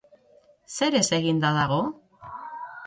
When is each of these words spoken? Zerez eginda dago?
Zerez 0.77 1.05
eginda 1.19 1.55
dago? 1.59 1.81